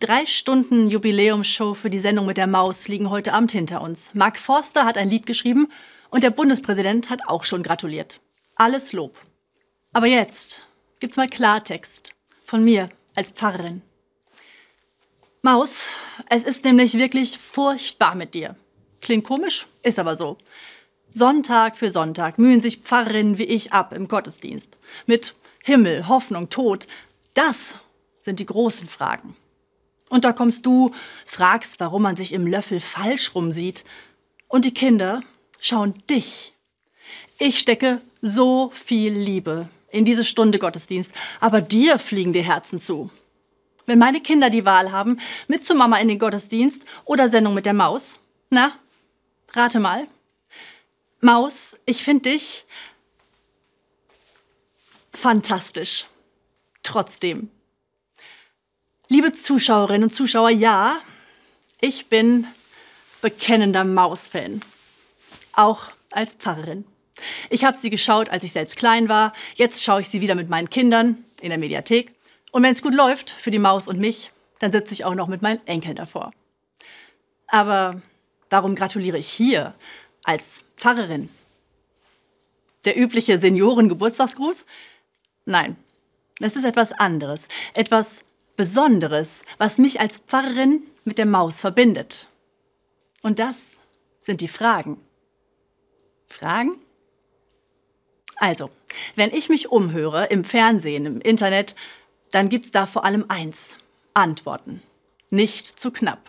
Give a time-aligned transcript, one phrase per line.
[0.00, 4.14] Drei Stunden Jubiläumsshow für die Sendung mit der Maus liegen heute Abend hinter uns.
[4.14, 5.66] Mark Forster hat ein Lied geschrieben
[6.10, 8.20] und der Bundespräsident hat auch schon gratuliert.
[8.54, 9.18] Alles Lob.
[9.92, 10.62] Aber jetzt
[11.00, 12.14] gibt's mal Klartext
[12.44, 13.82] von mir als Pfarrerin.
[15.42, 15.96] Maus,
[16.30, 18.54] es ist nämlich wirklich furchtbar mit dir.
[19.00, 20.38] Klingt komisch, ist aber so.
[21.10, 24.78] Sonntag für Sonntag mühen sich Pfarrerinnen wie ich ab im Gottesdienst.
[25.06, 26.86] Mit Himmel, Hoffnung, Tod.
[27.34, 27.74] Das
[28.20, 29.34] sind die großen Fragen.
[30.08, 30.92] Und da kommst du,
[31.26, 33.84] fragst, warum man sich im Löffel falsch rumsieht.
[34.48, 35.22] Und die Kinder
[35.60, 36.52] schauen dich.
[37.38, 43.10] Ich stecke so viel Liebe in diese Stunde Gottesdienst, aber dir fliegen die Herzen zu.
[43.86, 47.64] Wenn meine Kinder die Wahl haben, mit zu Mama in den Gottesdienst oder Sendung mit
[47.64, 48.20] der Maus,
[48.50, 48.72] na,
[49.52, 50.06] rate mal.
[51.20, 52.66] Maus, ich finde dich
[55.12, 56.06] fantastisch.
[56.82, 57.50] Trotzdem.
[59.10, 60.98] Liebe Zuschauerinnen und Zuschauer, ja,
[61.80, 62.46] ich bin
[63.22, 64.60] bekennender Maus-Fan.
[65.54, 66.84] Auch als Pfarrerin.
[67.48, 69.32] Ich habe sie geschaut, als ich selbst klein war.
[69.54, 72.12] Jetzt schaue ich sie wieder mit meinen Kindern in der Mediathek.
[72.52, 75.26] Und wenn es gut läuft für die Maus und mich, dann sitze ich auch noch
[75.26, 76.32] mit meinen Enkeln davor.
[77.46, 78.02] Aber
[78.50, 79.74] warum gratuliere ich hier
[80.22, 81.30] als Pfarrerin?
[82.84, 84.66] Der übliche Senioren-Geburtstagsgruß?
[85.46, 85.76] Nein,
[86.40, 88.24] es ist etwas anderes, etwas
[88.58, 92.26] Besonderes, was mich als Pfarrerin mit der Maus verbindet.
[93.22, 93.82] Und das
[94.18, 94.98] sind die Fragen.
[96.26, 96.76] Fragen?
[98.34, 98.70] Also,
[99.14, 101.76] wenn ich mich umhöre im Fernsehen, im Internet,
[102.32, 103.78] dann gibt's da vor allem eins:
[104.12, 104.82] Antworten.
[105.30, 106.28] Nicht zu knapp.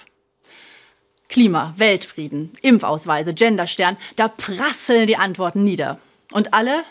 [1.29, 5.99] Klima, Weltfrieden, Impfausweise, Genderstern, da prasseln die Antworten nieder.
[6.31, 6.83] Und alle,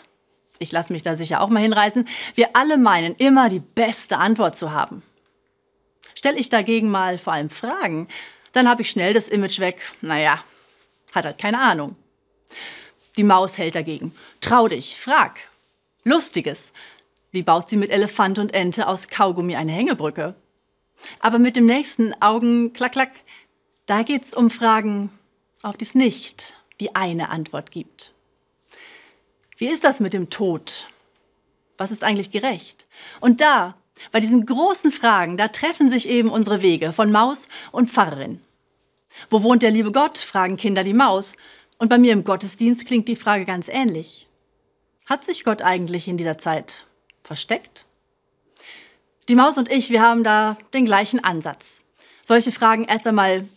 [0.59, 4.57] ich lasse mich da sicher auch mal hinreißen, wir alle meinen immer die beste Antwort
[4.57, 5.01] zu haben.
[6.19, 8.09] Stelle ich dagegen mal vor allem Fragen,
[8.51, 10.43] dann habe ich schnell das Image weg, naja,
[11.13, 11.95] hat halt keine Ahnung.
[13.15, 14.13] Die Maus hält dagegen.
[14.41, 15.39] Trau dich, frag.
[16.03, 16.73] Lustiges.
[17.31, 20.35] Wie baut sie mit Elefant und Ente aus Kaugummi eine Hängebrücke?
[21.21, 23.11] Aber mit dem nächsten Augen klack klack,
[23.85, 25.17] da geht's um Fragen,
[25.61, 28.11] auf die es nicht die eine Antwort gibt.
[29.55, 30.89] Wie ist das mit dem Tod?
[31.77, 32.87] Was ist eigentlich gerecht?
[33.21, 33.77] Und da,
[34.11, 38.41] bei diesen großen Fragen, da treffen sich eben unsere Wege von Maus und Pfarrerin.
[39.29, 40.17] Wo wohnt der liebe Gott?
[40.17, 41.35] fragen Kinder die Maus.
[41.77, 44.27] Und bei mir im Gottesdienst klingt die Frage ganz ähnlich.
[45.05, 46.85] Hat sich Gott eigentlich in dieser Zeit
[47.23, 47.85] versteckt?
[49.27, 51.83] Die Maus und ich, wir haben da den gleichen Ansatz.
[52.23, 53.47] Solche Fragen erst einmal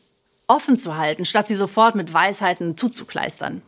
[0.47, 3.63] offen zu halten, statt sie sofort mit Weisheiten zuzukleistern.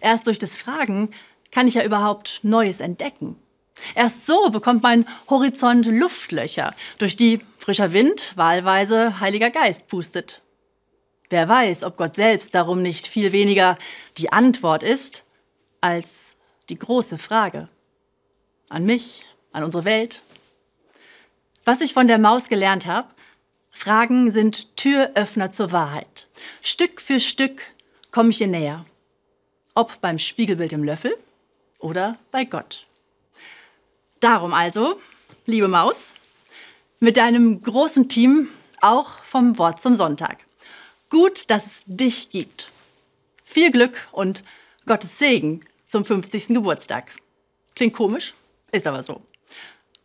[0.00, 1.10] Erst durch das Fragen
[1.50, 3.36] kann ich ja überhaupt Neues entdecken.
[3.94, 10.40] Erst so bekommt mein Horizont Luftlöcher, durch die frischer Wind, wahlweise Heiliger Geist pustet.
[11.30, 13.78] Wer weiß, ob Gott selbst darum nicht viel weniger
[14.18, 15.24] die Antwort ist
[15.80, 16.36] als
[16.68, 17.68] die große Frage.
[18.68, 20.22] An mich, an unsere Welt.
[21.64, 23.08] Was ich von der Maus gelernt habe,
[23.70, 26.28] Fragen sind Türöffner zur Wahrheit.
[26.62, 27.62] Stück für Stück
[28.10, 28.84] komme ich ihr näher.
[29.74, 31.16] Ob beim Spiegelbild im Löffel
[31.80, 32.86] oder bei Gott.
[34.24, 34.98] Darum also,
[35.44, 36.14] liebe Maus,
[36.98, 38.48] mit deinem großen Team
[38.80, 40.38] auch vom Wort zum Sonntag.
[41.10, 42.70] Gut, dass es dich gibt.
[43.44, 44.42] Viel Glück und
[44.86, 46.54] Gottes Segen zum 50.
[46.54, 47.12] Geburtstag.
[47.76, 48.32] Klingt komisch,
[48.72, 49.20] ist aber so.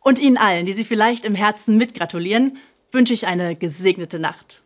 [0.00, 2.58] Und Ihnen allen, die Sie vielleicht im Herzen mitgratulieren,
[2.92, 4.60] wünsche ich eine gesegnete Nacht.